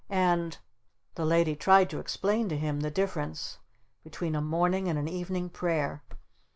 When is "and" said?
0.09-0.57, 4.87-4.97